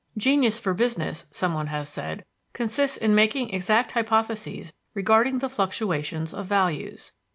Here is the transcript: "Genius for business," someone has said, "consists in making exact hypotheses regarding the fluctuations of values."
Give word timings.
"Genius 0.17 0.59
for 0.59 0.73
business," 0.73 1.27
someone 1.29 1.67
has 1.67 1.87
said, 1.87 2.25
"consists 2.53 2.97
in 2.97 3.13
making 3.13 3.51
exact 3.53 3.91
hypotheses 3.91 4.73
regarding 4.95 5.37
the 5.37 5.47
fluctuations 5.47 6.33
of 6.33 6.47
values." 6.47 7.11